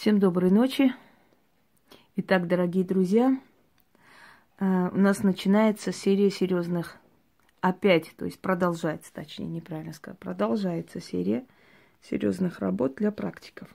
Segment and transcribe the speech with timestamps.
[0.00, 0.94] Всем доброй ночи.
[2.16, 3.38] Итак, дорогие друзья,
[4.58, 6.96] э, у нас начинается серия серьезных,
[7.60, 11.44] опять, то есть продолжается, точнее, неправильно сказать, продолжается серия
[12.00, 13.68] серьезных работ для практиков.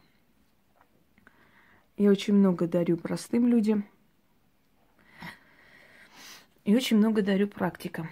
[1.96, 3.86] Я очень много дарю простым людям
[6.64, 8.10] и очень много дарю практикам.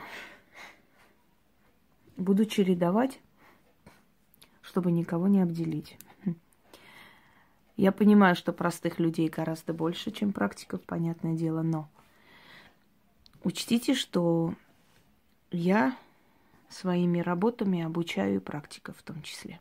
[2.15, 3.19] Буду чередовать,
[4.61, 5.97] чтобы никого не обделить.
[7.75, 11.89] Я понимаю, что простых людей гораздо больше, чем практиков, понятное дело, но
[13.43, 14.53] учтите, что
[15.51, 15.97] я
[16.69, 19.59] своими работами обучаю практиков в том числе.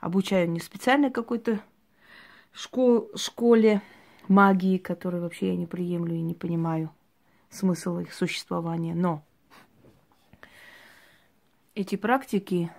[0.00, 1.60] Обучаю не специально какой-то
[2.52, 3.82] школ, школе
[4.28, 6.90] магии, которую вообще я не приемлю и не понимаю
[7.48, 9.22] смысл их существования, но
[11.74, 12.70] эти практики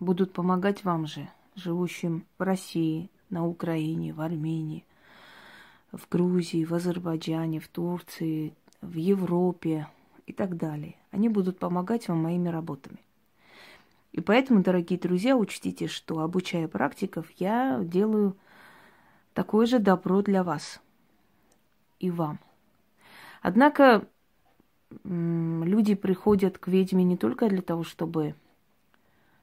[0.00, 4.84] будут помогать вам же, живущим в России, на Украине, в Армении,
[5.92, 9.88] в Грузии, в Азербайджане, в Турции, в Европе
[10.26, 10.96] и так далее.
[11.10, 12.98] Они будут помогать вам моими работами.
[14.12, 18.36] И поэтому, дорогие друзья, учтите, что обучая практиков, я делаю
[19.32, 20.80] такое же добро для вас
[21.98, 22.38] и вам.
[23.42, 24.06] Однако
[25.02, 28.34] люди приходят к ведьме не только для того, чтобы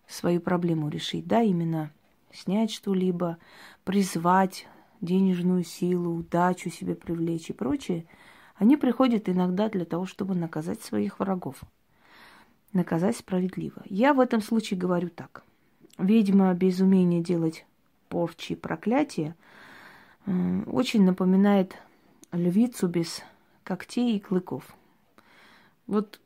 [0.07, 1.91] свою проблему решить, да, именно
[2.33, 3.37] снять что-либо,
[3.83, 4.67] призвать
[5.01, 8.05] денежную силу, удачу себе привлечь и прочее,
[8.55, 11.61] они приходят иногда для того, чтобы наказать своих врагов.
[12.73, 13.81] Наказать справедливо.
[13.85, 15.43] Я в этом случае говорю так.
[15.97, 17.65] Ведьма без умения делать
[18.07, 19.35] порчи и проклятия
[20.25, 21.75] очень напоминает
[22.31, 23.23] львицу без
[23.63, 24.75] когтей и клыков.
[25.87, 26.21] Вот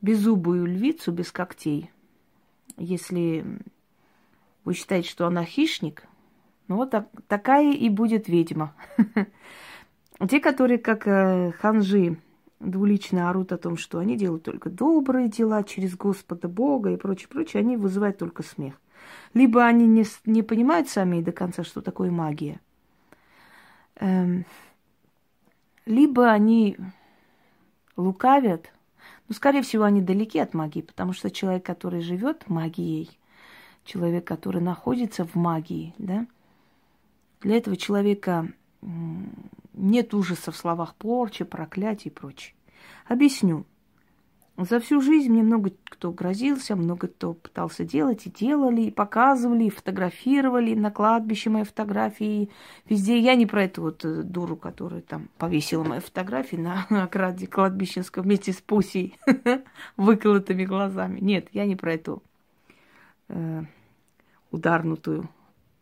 [0.00, 1.90] беззубую львицу без когтей–
[2.80, 3.44] если
[4.64, 6.04] вы считаете, что она хищник,
[6.66, 8.74] ну вот так, такая и будет ведьма.
[10.28, 12.18] Те, которые, как э, ханжи,
[12.58, 17.28] двулично орут о том, что они делают только добрые дела через Господа Бога и прочее,
[17.28, 18.74] прочее, они вызывают только смех.
[19.32, 22.60] Либо они не, не понимают сами до конца, что такое магия,
[23.96, 24.44] эм,
[25.86, 26.76] либо они
[27.96, 28.72] лукавят–
[29.30, 33.16] но, скорее всего, они далеки от магии, потому что человек, который живет магией,
[33.84, 36.26] человек, который находится в магии, да,
[37.40, 38.52] для этого человека
[39.72, 42.56] нет ужаса в словах порчи, проклятий и прочее.
[43.06, 43.66] Объясню.
[44.62, 49.64] За всю жизнь мне много кто грозился, много кто пытался делать, и делали, и показывали,
[49.64, 52.50] и фотографировали на кладбище мои фотографии.
[52.86, 57.46] Везде я не про эту вот э, дуру, которая там повесила мои фотографии на ограде
[57.46, 59.16] кладбищенском вместе с Пусей,
[59.96, 61.20] выколотыми глазами.
[61.20, 62.22] Нет, я не про эту
[63.28, 63.62] э,
[64.50, 65.30] ударнутую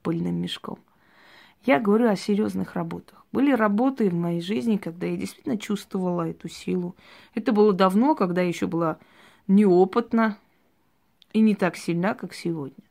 [0.03, 0.79] пыльным мешком.
[1.65, 3.18] Я говорю о серьезных работах.
[3.33, 6.97] Были работы в моей жизни, когда я действительно чувствовала эту силу.
[7.35, 8.99] Это было давно, когда еще была
[9.47, 10.39] неопытна
[11.33, 12.85] и не так сильна, как сегодня.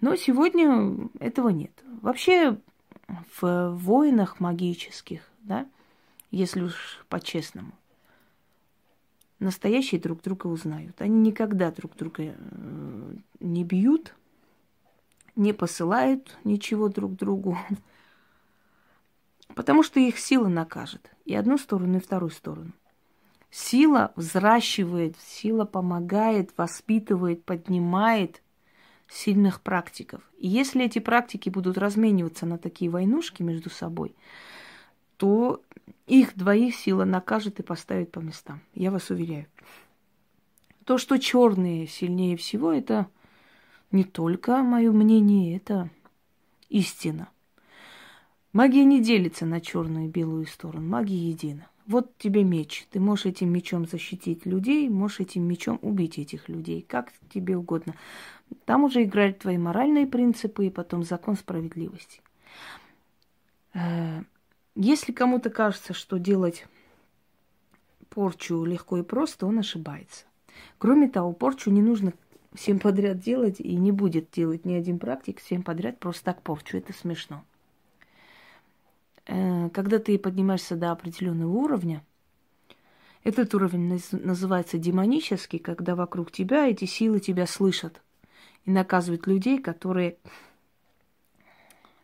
[0.00, 1.72] Но сегодня этого нет.
[2.02, 2.58] Вообще
[3.40, 5.66] в войнах магических, да,
[6.30, 7.72] если уж по-честному,
[9.38, 11.00] настоящие друг друга узнают.
[11.00, 14.14] Они никогда друг друга э, не бьют,
[15.36, 17.56] не посылают ничего друг другу,
[19.54, 22.72] потому что их сила накажет и одну сторону, и вторую сторону.
[23.50, 28.42] Сила взращивает, сила помогает, воспитывает, поднимает
[29.08, 30.22] сильных практиков.
[30.38, 34.14] И если эти практики будут размениваться на такие войнушки между собой,
[35.16, 35.62] то
[36.06, 38.60] их двоих сила накажет и поставит по местам.
[38.74, 39.46] Я вас уверяю.
[40.84, 43.06] То, что черные сильнее всего, это
[43.92, 45.88] не только мое мнение, это
[46.68, 47.28] истина.
[48.54, 50.86] Магия не делится на черную и белую сторону.
[50.86, 51.66] Магия едина.
[51.88, 52.86] Вот тебе меч.
[52.92, 57.96] Ты можешь этим мечом защитить людей, можешь этим мечом убить этих людей, как тебе угодно.
[58.64, 62.20] Там уже играют твои моральные принципы и потом закон справедливости.
[63.74, 64.22] Э,
[64.76, 66.64] если кому-то кажется, что делать
[68.08, 70.26] порчу легко и просто, он ошибается.
[70.78, 72.12] Кроме того, порчу не нужно
[72.54, 76.76] всем подряд делать и не будет делать ни один практик всем подряд просто так порчу.
[76.76, 77.42] Это смешно.
[79.26, 82.04] Э, когда ты поднимаешься до определенного уровня,
[83.22, 88.02] этот уровень называется демонический, когда вокруг тебя эти силы тебя слышат
[88.66, 90.18] и наказывают людей, которые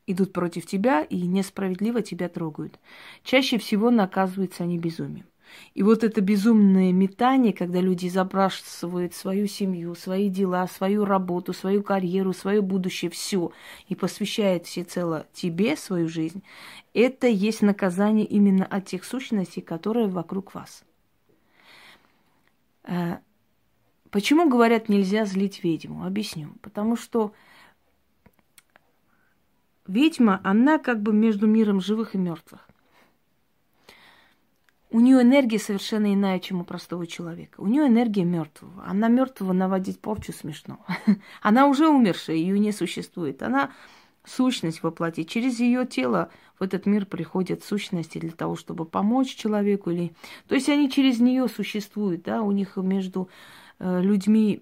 [0.07, 2.79] идут против тебя и несправедливо тебя трогают.
[3.23, 5.27] Чаще всего наказываются они безумием.
[5.75, 11.83] И вот это безумное метание, когда люди забрасывают свою семью, свои дела, свою работу, свою
[11.83, 13.53] карьеру, свое будущее, все,
[13.89, 16.43] и посвящают всецело тебе свою жизнь,
[16.93, 20.85] это есть наказание именно от тех сущностей, которые вокруг вас.
[22.85, 23.19] Э,
[24.11, 26.05] почему говорят нельзя злить ведьму?
[26.05, 26.55] Объясню.
[26.63, 27.33] Потому что
[29.87, 32.70] ведьма, она как бы между миром живых и мертвых.
[34.93, 37.61] У нее энергия совершенно иная, чем у простого человека.
[37.61, 38.85] У нее энергия мертвого.
[38.85, 40.85] Она мертвого наводить порчу смешно.
[41.43, 43.43] Она уже умершая, ее не существует.
[43.43, 43.71] Она
[44.25, 45.31] сущность воплотить.
[45.31, 49.91] Через ее тело в этот мир приходят сущности для того, чтобы помочь человеку.
[49.91, 50.13] Или...
[50.49, 53.29] То есть они через нее существуют, да, у них между
[53.79, 54.61] э, людьми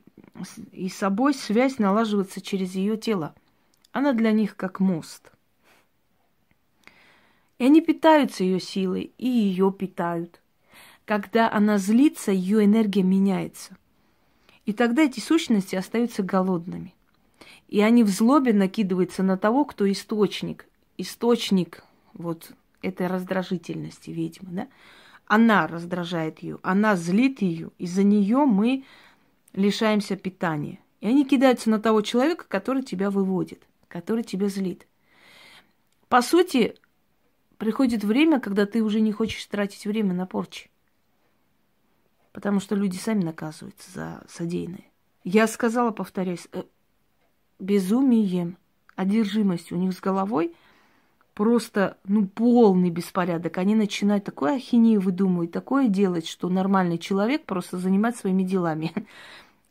[0.73, 3.35] и собой связь налаживается через ее тело.
[3.93, 5.33] Она для них как мост–
[7.59, 10.41] и они питаются ее силой, и ее питают.
[11.05, 13.77] Когда она злится, ее энергия меняется.
[14.65, 16.95] И тогда эти сущности остаются голодными.
[17.69, 20.67] И они в злобе накидываются на того, кто источник.
[20.97, 22.53] Источник вот
[22.83, 24.69] этой раздражительности ведьмы, да?
[25.27, 28.85] Она раздражает ее, она злит ее, из-за нее мы
[29.53, 30.79] лишаемся питания.
[31.01, 34.87] И они кидаются на того человека, который тебя выводит, который тебя злит.
[36.09, 36.77] По сути,
[37.59, 40.71] приходит время, когда ты уже не хочешь тратить время на порчи.
[42.33, 44.85] Потому что люди сами наказываются за содеянное.
[45.25, 46.63] Я сказала, повторяюсь, э,
[47.59, 48.57] безумием,
[48.97, 50.55] одержимостью у них с головой
[51.35, 53.59] просто, ну, полный беспорядок.
[53.59, 58.93] Они начинают такое ахинею выдумывать, такое делать, что нормальный человек просто занимать своими делами.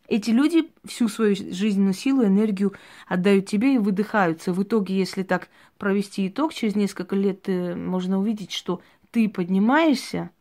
[0.08, 2.74] Эти люди всю свою жизненную силу, энергию
[3.08, 4.54] отдают тебе и выдыхаются.
[4.54, 8.82] В итоге, если так провести итог, через несколько лет э, можно увидеть, что
[9.12, 10.32] ты поднимаешься,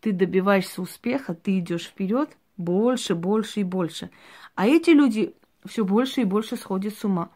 [0.00, 4.10] ты добиваешься успеха, ты идешь вперед больше, больше и больше.
[4.54, 5.34] А эти люди
[5.64, 7.30] все больше и больше сходят с ума.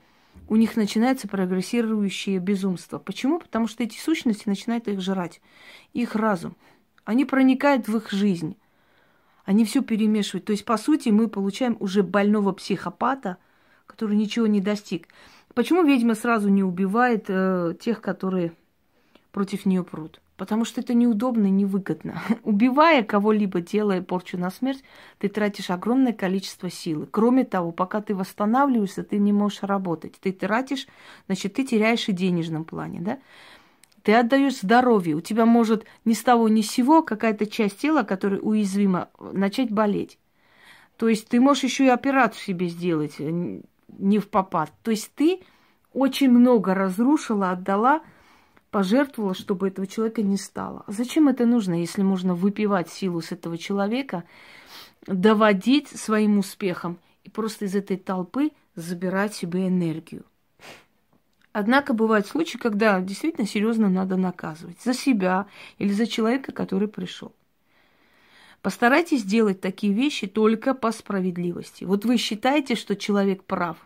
[0.48, 2.98] У них начинается прогрессирующее безумство.
[2.98, 3.40] Почему?
[3.40, 5.40] Потому что эти сущности начинают их жрать,
[5.92, 6.56] их разум.
[7.04, 8.56] Они проникают в их жизнь.
[9.44, 10.44] Они все перемешивают.
[10.44, 13.38] То есть, по сути, мы получаем уже больного психопата,
[13.86, 15.08] который ничего не достиг.
[15.54, 18.52] Почему ведьма сразу не убивает э, тех, которые
[19.32, 20.20] против нее прут?
[20.36, 22.22] Потому что это неудобно и невыгодно.
[22.44, 24.82] Убивая кого-либо, делая порчу на смерть,
[25.18, 27.06] ты тратишь огромное количество силы.
[27.10, 30.14] Кроме того, пока ты восстанавливаешься, ты не можешь работать.
[30.20, 30.86] Ты тратишь,
[31.26, 33.18] значит, ты теряешь и в денежном плане, да?
[34.02, 35.16] Ты отдаешь здоровье.
[35.16, 39.70] У тебя может ни с того ни с сего какая-то часть тела, которая уязвима, начать
[39.70, 40.18] болеть.
[40.96, 43.60] То есть ты можешь еще и операцию себе сделать э,
[43.98, 44.70] не в попад.
[44.82, 45.40] То есть ты
[45.92, 48.02] очень много разрушила, отдала,
[48.70, 50.84] пожертвовала, чтобы этого человека не стало.
[50.86, 54.24] А зачем это нужно, если можно выпивать силу с этого человека,
[55.06, 60.24] доводить своим успехом и просто из этой толпы забирать себе энергию?
[61.52, 65.46] Однако бывают случаи, когда действительно серьезно надо наказывать за себя
[65.78, 67.32] или за человека, который пришел.
[68.62, 71.84] Постарайтесь делать такие вещи только по справедливости.
[71.84, 73.78] Вот вы считаете, что человек прав,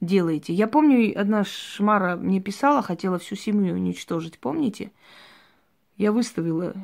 [0.00, 0.54] делаете.
[0.54, 4.90] Я помню, одна шмара мне писала, хотела всю семью уничтожить, помните?
[5.96, 6.74] Я выставила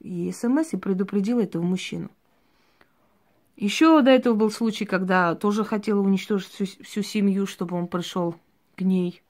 [0.00, 2.10] и смс и предупредила этого мужчину.
[3.56, 8.34] Еще до этого был случай, когда тоже хотела уничтожить всю, всю семью, чтобы он пришел
[8.74, 9.22] к ней.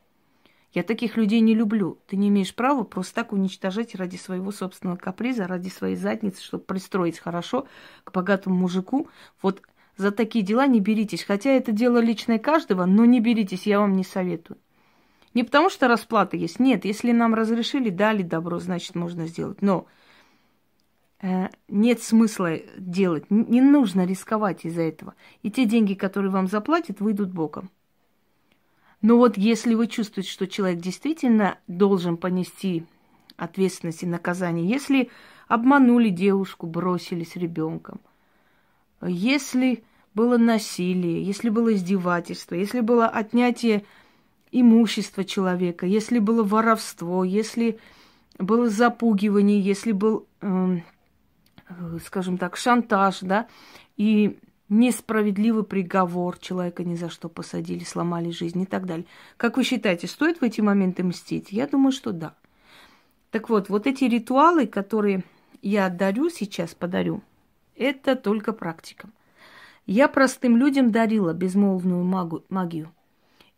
[0.76, 1.98] Я таких людей не люблю.
[2.06, 6.64] Ты не имеешь права просто так уничтожать ради своего собственного каприза, ради своей задницы, чтобы
[6.64, 7.66] пристроить хорошо
[8.04, 9.08] к богатому мужику.
[9.40, 9.62] Вот
[9.96, 11.24] за такие дела не беритесь.
[11.24, 14.58] Хотя это дело личное каждого, но не беритесь, я вам не советую.
[15.32, 16.60] Не потому что расплата есть.
[16.60, 19.62] Нет, если нам разрешили, дали добро, значит, можно сделать.
[19.62, 19.86] Но
[21.22, 23.30] э, нет смысла делать.
[23.30, 25.14] Не нужно рисковать из-за этого.
[25.42, 27.70] И те деньги, которые вам заплатят, выйдут боком.
[29.02, 32.84] Но вот если вы чувствуете, что человек действительно должен понести
[33.36, 35.10] ответственность и наказание, если
[35.48, 38.00] обманули девушку, бросили с ребенком,
[39.02, 39.84] если
[40.14, 43.84] было насилие, если было издевательство, если было отнятие
[44.50, 47.78] имущества человека, если было воровство, если
[48.38, 50.78] было запугивание, если был, э,
[52.04, 53.46] скажем так, шантаж, да,
[53.96, 54.38] и
[54.68, 59.06] несправедливый приговор, человека ни за что посадили, сломали жизнь и так далее.
[59.36, 61.52] Как вы считаете, стоит в эти моменты мстить?
[61.52, 62.34] Я думаю, что да.
[63.30, 65.24] Так вот, вот эти ритуалы, которые
[65.62, 67.22] я дарю сейчас, подарю,
[67.76, 69.08] это только практика.
[69.86, 72.90] Я простым людям дарила безмолвную магу, магию.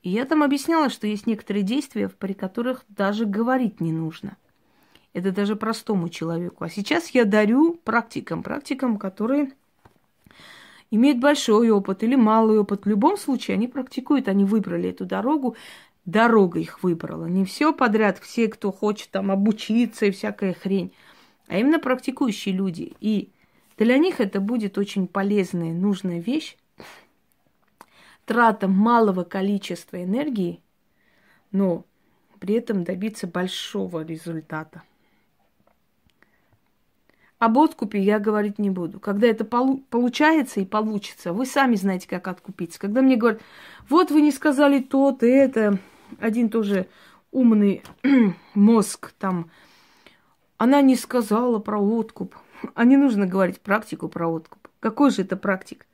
[0.02, 4.36] И я там объясняла, что есть некоторые действия, при которых даже говорить не нужно.
[5.12, 6.64] Это даже простому человеку.
[6.64, 9.52] А сейчас я дарю практикам, практикам, которые
[10.90, 12.84] имеют большой опыт или малый опыт.
[12.84, 15.56] В любом случае они практикуют, они выбрали эту дорогу,
[16.04, 17.26] дорога их выбрала.
[17.26, 20.92] Не все подряд, все, кто хочет там обучиться и всякая хрень,
[21.48, 22.94] а именно практикующие люди.
[23.00, 23.30] И
[23.76, 26.56] для них это будет очень полезная, нужная вещь,
[28.24, 30.60] трата малого количества энергии,
[31.52, 31.84] но
[32.40, 34.82] при этом добиться большого результата.
[37.38, 38.98] Об откупе я говорить не буду.
[38.98, 42.80] Когда это полу- получается и получится, вы сами знаете, как откупиться.
[42.80, 43.40] Когда мне говорят,
[43.88, 45.78] вот вы не сказали то-то, это,
[46.18, 46.88] один тоже
[47.30, 47.82] умный
[48.54, 49.50] мозг там,
[50.56, 52.34] она не сказала про откуп.
[52.74, 54.58] А не нужно говорить практику про откуп.
[54.80, 55.86] Какой же это практик?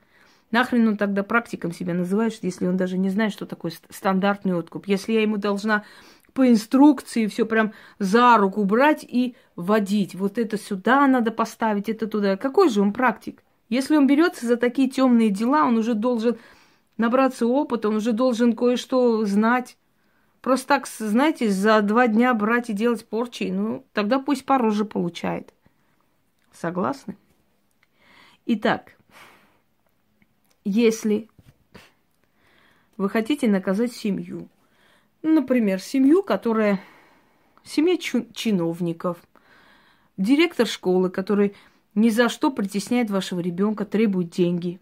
[0.51, 4.87] Нахрен он тогда практиком себя называет, если он даже не знает, что такое стандартный откуп?
[4.87, 5.85] Если я ему должна
[6.35, 10.15] по инструкции все прям за руку брать и водить.
[10.15, 12.37] Вот это сюда надо поставить, это туда.
[12.37, 13.43] Какой же он практик?
[13.69, 16.37] Если он берется за такие темные дела, он уже должен
[16.97, 19.79] набраться опыта, он уже должен кое-что знать.
[20.43, 25.55] Просто так, знаете, за два дня брать и делать порчи, ну, тогда пусть пороже получает.
[26.53, 27.17] Согласны?
[28.45, 28.97] Итак,
[30.65, 31.31] если
[32.97, 34.49] вы хотите наказать семью,
[35.25, 36.81] Например, семью, которая...
[37.65, 39.17] Семья чиновников,
[40.19, 41.55] директор школы, который
[41.95, 44.81] ни за что притесняет вашего ребенка, требует деньги.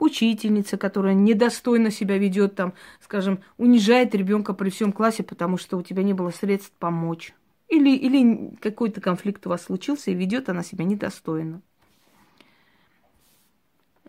[0.00, 5.82] Учительница, которая недостойно себя ведет, там, скажем, унижает ребенка при всем классе, потому что у
[5.82, 7.34] тебя не было средств помочь.
[7.68, 11.62] Или, или какой-то конфликт у вас случился, и ведет она себя недостойно.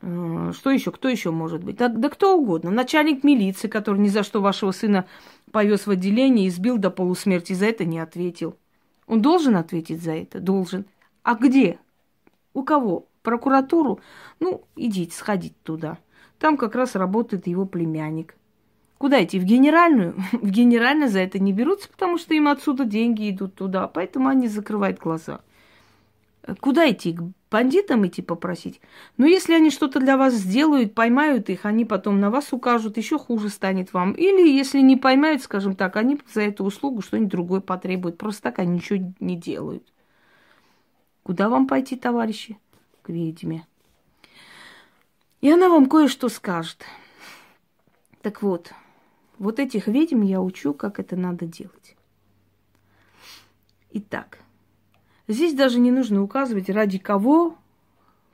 [0.04, 0.92] Э, что еще?
[0.92, 1.78] Кто еще может быть?
[1.78, 2.70] Да, да кто угодно.
[2.72, 5.06] Начальник милиции, который ни за что вашего сына
[5.52, 8.58] повез в отделение и избил до полусмерти, за это не ответил.
[9.08, 10.40] Он должен ответить за это?
[10.40, 10.86] Должен.
[11.24, 11.80] А где?
[12.54, 13.08] У кого?
[13.22, 14.02] Прокуратуру?
[14.42, 15.98] Ну, идите, сходите туда.
[16.38, 18.36] Там как раз работает его племянник.
[18.98, 19.40] Куда идти?
[19.40, 20.16] В генеральную?
[20.34, 24.50] В генеральную за это не берутся, потому что им отсюда деньги идут туда, поэтому они
[24.50, 25.40] закрывают глаза.
[26.60, 27.14] Куда идти?
[27.14, 28.82] К бандитам идти попросить?
[29.16, 33.18] Но если они что-то для вас сделают, поймают их, они потом на вас укажут, еще
[33.18, 34.12] хуже станет вам.
[34.12, 38.18] Или если не поймают, скажем так, они за эту услугу что-нибудь другое потребуют.
[38.18, 39.88] Просто так они ничего не делают.
[41.24, 42.58] Куда вам пойти, товарищи?
[43.04, 43.66] К ведьме.
[45.40, 46.84] И она вам кое-что скажет.
[48.22, 48.74] Так вот,
[49.38, 51.96] вот этих ведьм я учу, как это надо делать.
[53.92, 54.40] Итак,
[55.28, 57.56] Здесь даже не нужно указывать, ради кого,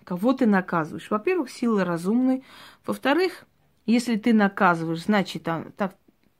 [0.03, 1.11] кого ты наказываешь.
[1.11, 2.43] Во-первых, сила разумной.
[2.85, 3.45] Во-вторых,
[3.85, 5.95] если ты наказываешь, значит, так,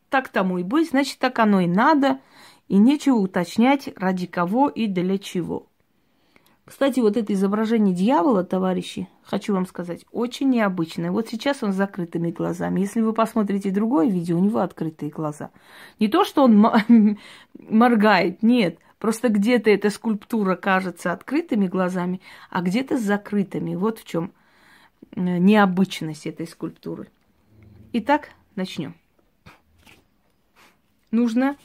[0.10, 2.20] так тому и быть, значит, так оно и надо,
[2.68, 5.68] и нечего уточнять, ради кого и для чего.
[6.66, 11.12] Кстати, вот это изображение дьявола, товарищи, хочу вам сказать, очень необычное.
[11.12, 12.82] Вот сейчас он с закрытыми глазами.
[12.82, 15.50] Если вы посмотрите другое видео, у него открытые глаза.
[16.00, 16.58] Не то, что он
[17.54, 23.76] моргает, нет– Просто где-то эта скульптура кажется открытыми глазами, а где-то с закрытыми.
[23.76, 24.34] Вот в чем
[25.16, 27.08] э, необычность этой скульптуры.
[27.94, 28.94] Итак, начнем.
[31.12, 31.56] Нужно...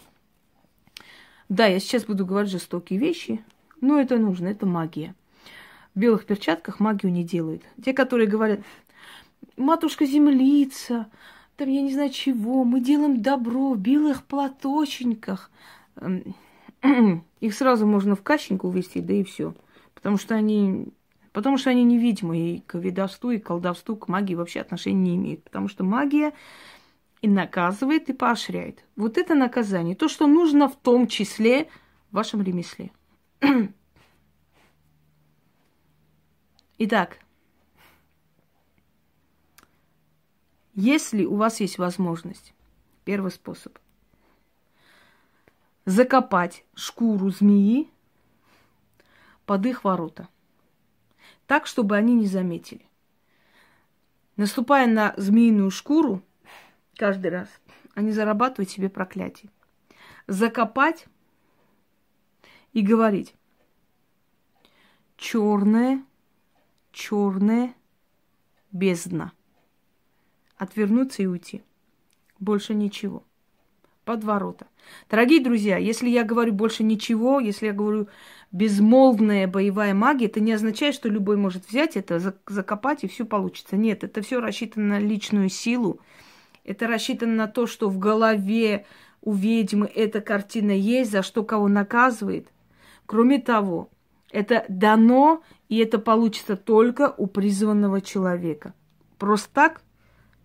[1.50, 3.44] Да, я сейчас буду говорить жестокие вещи,
[3.80, 5.14] но это нужно, это магия.
[5.94, 7.62] В белых перчатках магию не делают.
[7.84, 8.60] Те, которые говорят,
[9.56, 11.06] матушка землица,
[11.56, 15.50] там я не знаю чего, мы делаем добро в белых платочниках.
[17.40, 19.54] Их сразу можно в кащеньку увести, да и все.
[19.94, 20.92] Потому что они
[21.34, 25.16] Потому что они невидимы и к ведовству, и к колдовству, к магии вообще отношения не
[25.16, 25.42] имеют.
[25.42, 26.32] Потому что магия
[27.22, 28.84] и наказывает, и поощряет.
[28.94, 29.96] Вот это наказание.
[29.96, 31.68] То, что нужно в том числе
[32.12, 32.92] в вашем ремесле.
[36.78, 37.18] Итак,
[40.74, 42.54] если у вас есть возможность,
[43.04, 43.76] первый способ,
[45.84, 47.90] закопать шкуру змеи
[49.46, 50.28] под их ворота.
[51.46, 52.86] Так, чтобы они не заметили.
[54.36, 56.22] Наступая на змеиную шкуру,
[56.96, 57.48] каждый раз,
[57.94, 59.50] они зарабатывают себе проклятие.
[60.26, 61.06] Закопать
[62.72, 63.34] и говорить.
[65.16, 66.02] Черная,
[66.90, 67.74] черная
[68.72, 69.32] бездна.
[70.56, 71.62] Отвернуться и уйти.
[72.40, 73.22] Больше ничего
[74.04, 74.66] под ворота.
[75.10, 78.08] Дорогие друзья, если я говорю больше ничего, если я говорю
[78.52, 83.76] безмолвная боевая магия, это не означает, что любой может взять это, закопать и все получится.
[83.76, 86.00] Нет, это все рассчитано на личную силу.
[86.64, 88.86] Это рассчитано на то, что в голове
[89.20, 92.48] у ведьмы эта картина есть, за что кого наказывает.
[93.06, 93.90] Кроме того,
[94.30, 98.74] это дано, и это получится только у призванного человека.
[99.18, 99.82] Просто так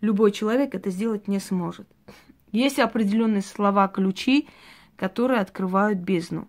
[0.01, 1.87] любой человек это сделать не сможет.
[2.51, 4.47] Есть определенные слова-ключи,
[4.95, 6.47] которые открывают бездну.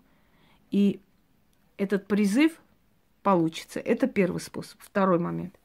[0.71, 0.99] И
[1.77, 2.59] этот призыв
[3.21, 3.79] получится.
[3.79, 4.79] Это первый способ.
[4.81, 5.57] Второй момент.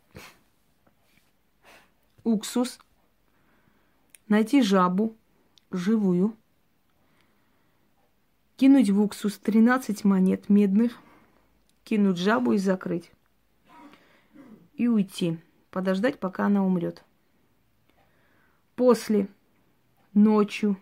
[2.25, 2.79] Уксус.
[4.29, 5.17] Найти жабу
[5.71, 6.37] живую.
[8.57, 10.99] Кинуть в уксус 13 монет медных.
[11.85, 13.11] Кинуть жабу и закрыть.
[14.75, 15.39] И уйти.
[15.71, 17.05] Подождать, пока она умрет.
[18.75, 19.29] После
[20.17, 20.77] ночью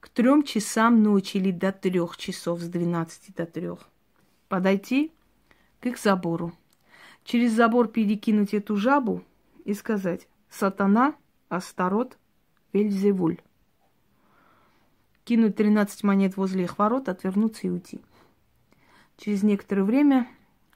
[0.00, 3.88] к трем часам ночи или до трех часов с 12 до трех
[4.48, 5.12] подойти
[5.80, 6.52] к их забору.
[7.24, 9.22] Через забор перекинуть эту жабу
[9.64, 11.14] и сказать «Сатана,
[11.48, 12.18] Астарот,
[12.72, 13.38] Вельзевуль».
[15.24, 18.00] Кинуть 13 монет возле их ворот, отвернуться и уйти.
[19.18, 20.26] Через некоторое время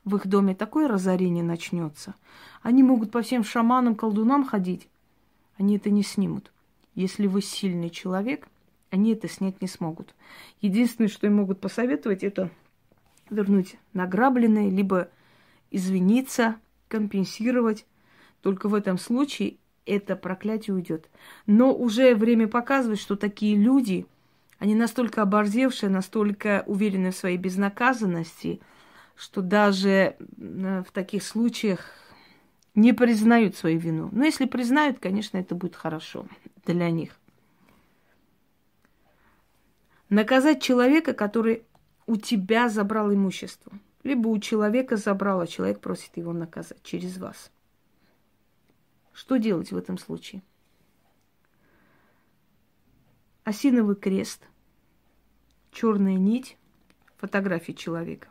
[0.05, 2.15] в их доме такое разорение начнется.
[2.63, 4.89] Они могут по всем шаманам, колдунам ходить.
[5.57, 6.53] Они это не снимут.
[6.95, 8.49] Если вы сильный человек,
[8.91, 10.15] они это снять не смогут.
[10.61, 12.51] Единственное, что им могут посоветовать, это
[13.31, 15.09] вернуть награбленное, либо
[15.71, 16.57] извиниться,
[16.89, 17.87] компенсировать.
[18.43, 21.09] Только в этом случае это проклятие уйдет.
[21.47, 24.07] Но уже время показывает, что такие люди,
[24.59, 28.61] они настолько оборзевшие, настолько уверены в своей безнаказанности,
[29.17, 31.81] что даже э, в таких случаях
[32.77, 34.09] не признают свою вину.
[34.13, 36.27] Но если признают, конечно, это будет хорошо
[36.73, 37.19] для них.
[40.09, 41.65] Наказать человека, который
[42.07, 43.73] у тебя забрал имущество.
[44.03, 47.51] Либо у человека забрал, а человек просит его наказать через вас.
[49.13, 50.43] Что делать в этом случае?
[53.45, 54.47] Осиновый крест,
[55.71, 56.59] черная нить,
[57.17, 58.29] фотографии человека.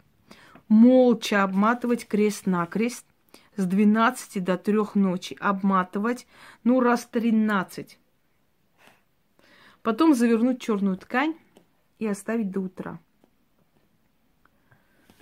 [0.68, 3.06] Молча обматывать крест на крест
[3.56, 5.38] с 12 до 3 ночи.
[5.40, 6.28] Обматывать,
[6.64, 8.00] ну, раз 13.
[9.84, 11.36] Потом завернуть черную ткань
[12.00, 13.00] и оставить до утра.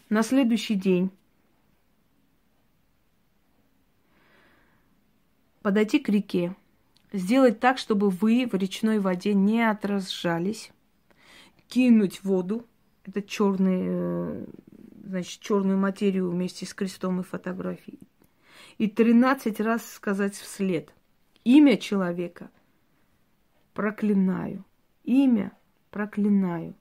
[0.10, 1.10] На следующий день
[5.64, 6.56] подойти к реке,
[7.12, 10.72] сделать так, чтобы вы в речной воде не отражались,
[11.68, 12.68] кинуть воду,
[13.04, 14.46] это черный, э,
[15.06, 18.00] значит, черную материю вместе с крестом и фотографией,
[18.78, 20.94] и 13 раз сказать вслед
[21.44, 22.52] имя человека
[23.74, 24.64] проклинаю,
[25.04, 25.52] имя
[25.90, 26.76] проклинаю,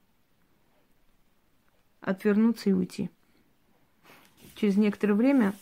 [2.01, 3.09] отвернуться и уйти
[4.61, 5.55] через некоторое время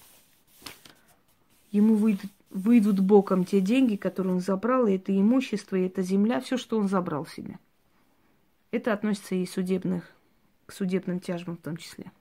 [1.72, 6.42] ему выйдут, выйдут боком те деньги, которые он забрал, и это имущество, и это земля,
[6.42, 7.60] все, что он забрал себе.
[8.72, 10.12] Это относится и судебных,
[10.65, 12.12] к судебным тяжбам в том числе.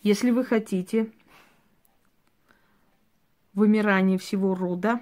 [0.00, 1.12] Если вы хотите
[3.52, 5.00] вымирание всего рода,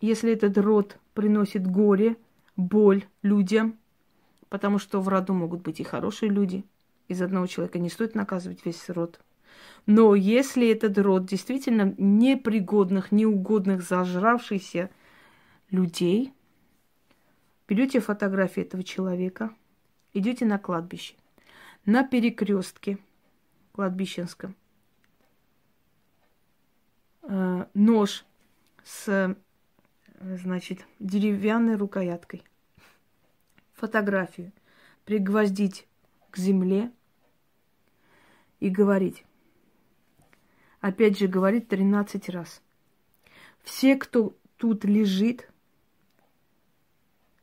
[0.00, 2.16] если этот род приносит горе,
[2.56, 3.78] боль людям,
[4.48, 6.64] потому что в роду могут быть и хорошие люди–
[7.10, 9.20] из одного человека не стоит наказывать весь род.
[9.84, 14.90] Но если этот род действительно непригодных, неугодных, зажравшихся
[15.70, 16.32] людей,
[17.68, 19.50] берете фотографии этого человека,
[20.12, 21.14] идете на кладбище,
[21.84, 22.98] на перекрестке
[23.72, 24.54] кладбищенском,
[27.22, 28.24] э, нож
[28.84, 29.36] с,
[30.20, 32.44] значит, деревянной рукояткой,
[33.74, 34.52] фотографию
[35.04, 35.88] пригвоздить
[36.30, 36.92] к земле,
[38.60, 39.24] и говорить.
[40.80, 42.62] Опять же, говорит 13 раз.
[43.62, 45.50] Все, кто тут лежит,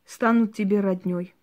[0.06, 1.34] станут тебе родней.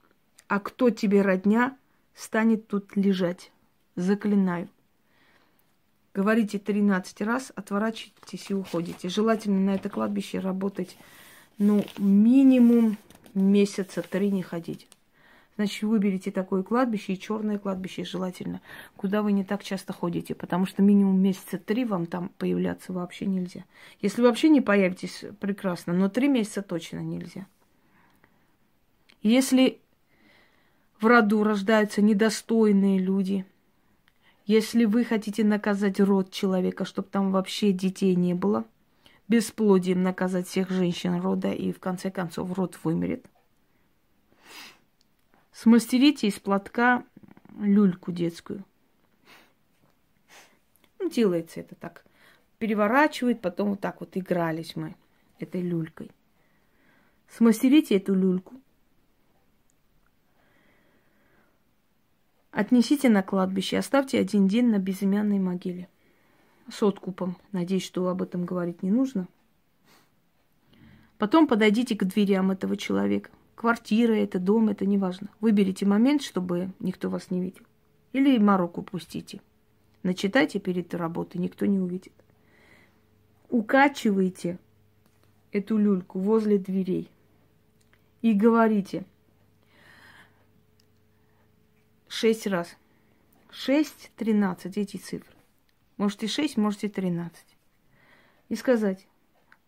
[0.49, 1.77] А кто тебе родня,
[2.14, 3.53] станет тут лежать.
[3.97, 4.68] Заклинаю.
[6.14, 9.09] Говорите 13 раз, отворачивайтесь и уходите.
[9.09, 10.97] Желательно на это кладбище работать,
[11.59, 12.97] ну, минимум
[13.35, 14.88] месяца три не ходить.
[15.57, 18.61] Значит, выберите такое кладбище и черное кладбище желательно,
[18.97, 23.27] куда вы не так часто ходите, потому что минимум месяца три вам там появляться вообще
[23.27, 23.64] нельзя.
[24.01, 27.47] Если вообще не появитесь, прекрасно, но три месяца точно нельзя.
[29.23, 29.79] Если
[31.01, 33.47] в роду рождаются недостойные люди,
[34.47, 38.64] если вы хотите наказать род человека, чтобы там вообще детей не было,
[39.29, 43.27] бесплодием наказать всех женщин рода и в конце концов род вымерет,
[45.55, 47.05] Смастерите из платка
[47.61, 48.65] люльку детскую.
[50.99, 52.05] Ну, делается это так.
[52.59, 54.97] Переворачивает, потом вот так вот игрались мы
[55.39, 56.11] этой люлькой.
[57.29, 58.61] Смастерите эту люльку.
[62.51, 65.89] Отнесите на кладбище, оставьте один день на безымянной могиле.
[66.70, 67.37] С откупом.
[67.53, 69.29] Надеюсь, что об этом говорить не нужно.
[71.18, 73.31] Потом подойдите к дверям этого человека.
[73.55, 75.29] Квартира это, дом это, неважно.
[75.40, 77.64] Выберите момент, чтобы никто вас не видел.
[78.12, 79.40] Или мороку пустите.
[80.03, 82.12] Начитайте перед работой, никто не увидит.
[83.48, 84.59] Укачивайте
[85.53, 87.09] эту люльку возле дверей
[88.20, 89.05] и говорите
[92.09, 92.77] шесть раз.
[93.50, 95.34] Шесть, тринадцать, эти цифры.
[96.05, 97.57] Можете шесть, можете тринадцать.
[98.51, 99.09] И сказать,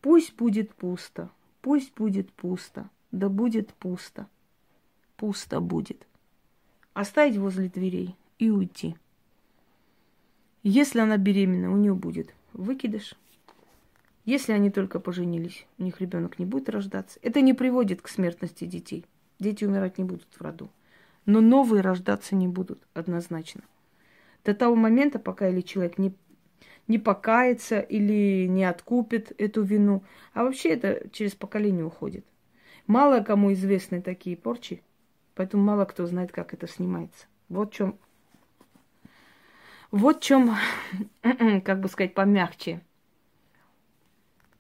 [0.03, 1.31] пусть будет пусто,
[1.63, 4.27] пусть будет пусто, да будет пусто.
[5.17, 6.07] Пусто будет.
[6.93, 8.97] Оставить возле дверей и уйти.
[10.63, 13.15] Если она беременна, у нее будет выкидыш.
[14.27, 17.19] Если они только поженились, у них ребенок не будет рождаться.
[17.23, 19.07] Это не приводит к смертности детей.
[19.39, 20.69] Дети умирать не будут в роду.
[21.25, 23.63] Но новые рождаться не будут однозначно.
[24.45, 26.15] До того момента, пока или человек не,
[26.89, 30.05] не покается или не откупит эту вину.
[30.33, 32.25] А вообще это через поколение уходит.
[32.87, 34.83] Мало кому известны такие порчи,
[35.35, 37.27] поэтому мало кто знает, как это снимается.
[37.49, 37.99] Вот в чем,
[39.91, 40.55] вот в чем,
[41.65, 42.81] как бы сказать, помягче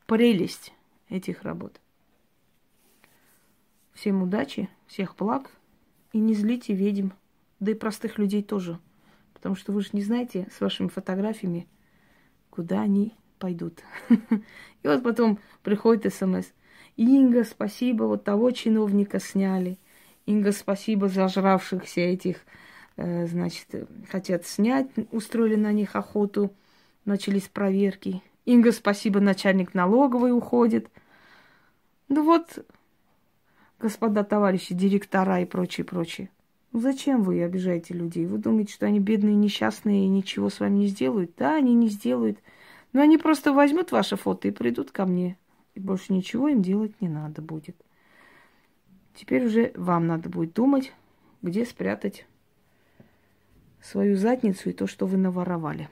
[0.07, 0.73] прелесть
[1.09, 1.81] этих работ.
[3.93, 5.51] Всем удачи, всех благ.
[6.12, 7.11] И не злите ведьм,
[7.61, 8.79] да и простых людей тоже.
[9.35, 11.67] Потому что вы же не знаете с вашими фотографиями,
[12.57, 13.83] куда они пойдут.
[14.09, 16.47] И вот потом приходит смс.
[16.97, 19.79] Инга, спасибо, вот того чиновника сняли.
[20.25, 22.38] Инга, спасибо зажравшихся этих,
[22.97, 23.66] э, значит,
[24.11, 26.55] хотят снять, устроили на них охоту,
[27.05, 28.23] начались проверки.
[28.47, 30.88] Инга, спасибо, начальник налоговой уходит.
[32.09, 32.66] Ну вот,
[33.79, 36.31] господа товарищи, директора и прочее, прочее.
[36.77, 38.27] Ну зачем вы обижаете людей?
[38.27, 41.33] Вы думаете, что они бедные, несчастные и ничего с вами не сделают?
[41.39, 42.39] Да, они не сделают.
[42.93, 45.39] Но они просто возьмут ваше фото и придут ко мне.
[45.75, 47.77] И больше ничего им делать не надо будет.
[49.15, 50.93] Теперь уже вам надо будет думать,
[51.41, 52.27] где спрятать
[53.81, 55.89] свою задницу и то, что вы наворовали.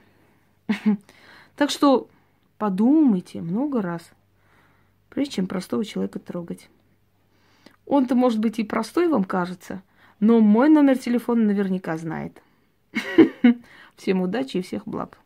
[1.57, 2.11] Так что
[2.59, 4.03] Подумайте много раз,
[5.09, 6.69] прежде чем простого человека трогать.
[7.87, 9.83] Он-то, может быть, и простой вам кажется,
[10.21, 12.43] но мой номер телефона наверняка знает.
[13.97, 15.19] Всем удачи и всех благ.